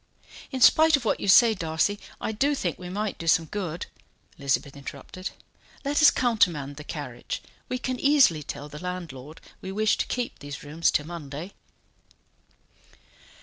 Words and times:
"In 0.49 0.61
spite 0.61 0.97
of 0.97 1.05
what 1.05 1.19
you 1.19 1.27
say, 1.27 1.53
Darcy, 1.53 1.99
I 2.19 2.31
do 2.31 2.55
think 2.55 2.79
we 2.79 2.89
might 2.89 3.19
do 3.19 3.27
some 3.27 3.45
good," 3.45 3.85
Elizabeth 4.39 4.75
interrupted. 4.75 5.29
"Let 5.85 6.01
us 6.01 6.09
countermand 6.09 6.77
the 6.77 6.83
carriage. 6.83 7.39
We 7.69 7.77
can 7.77 7.99
easily 7.99 8.41
tell 8.41 8.67
the 8.67 8.79
landlord 8.81 9.39
we 9.61 9.71
wish 9.71 9.97
to 9.97 10.07
keep 10.07 10.39
these 10.39 10.63
rooms 10.63 10.89
till 10.89 11.05
Monday." 11.05 11.53